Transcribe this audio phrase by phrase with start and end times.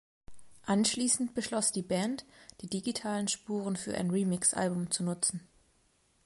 [0.65, 2.25] Anschließend beschloss die Band,
[2.61, 5.41] die digitalen Spuren für ein Remix-Album zu nutzen.